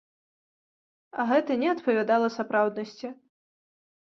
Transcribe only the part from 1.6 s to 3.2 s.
не адпавядала сапраўднасці.